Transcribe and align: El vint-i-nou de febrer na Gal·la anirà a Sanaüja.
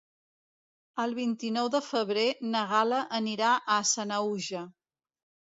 El 1.03 1.11
vint-i-nou 1.19 1.69
de 1.75 1.81
febrer 1.89 2.23
na 2.55 2.65
Gal·la 2.73 3.03
anirà 3.19 3.53
a 3.77 3.79
Sanaüja. 3.93 4.65